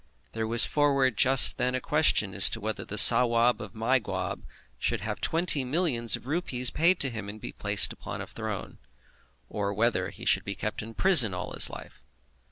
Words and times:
There 0.31 0.47
was 0.47 0.65
forward 0.65 1.15
just 1.15 1.57
then 1.57 1.75
a 1.75 1.79
question 1.79 2.33
as 2.33 2.49
to 2.49 2.59
whether 2.59 2.83
the 2.83 2.97
Sawab 2.97 3.61
of 3.61 3.75
Mygawb 3.75 4.41
should 4.79 5.01
have 5.01 5.21
twenty 5.21 5.63
millions 5.63 6.15
of 6.15 6.25
rupees 6.25 6.71
paid 6.71 6.99
to 7.01 7.11
him 7.11 7.29
and 7.29 7.39
be 7.39 7.51
placed 7.51 7.93
upon 7.93 8.19
a 8.19 8.25
throne, 8.25 8.79
or 9.47 9.71
whether 9.75 10.09
he 10.09 10.25
should 10.25 10.43
be 10.43 10.55
kept 10.55 10.81
in 10.81 10.95
prison 10.95 11.35
all 11.35 11.53
his 11.53 11.69
life. 11.69 12.01